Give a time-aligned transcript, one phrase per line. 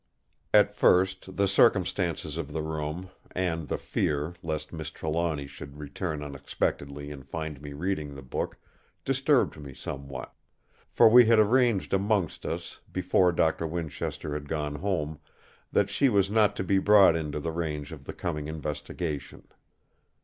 [0.51, 6.23] At first the circumstances of the room, and the fear lest Miss Trelawny should return
[6.23, 8.57] unexpectedly and find me reading the book,
[9.05, 10.33] disturbed me somewhat.
[10.89, 15.19] For we had arranged amongst us, before Doctor Winchester had gone home,
[15.71, 19.49] that she was not to be brought into the range of the coming investigation.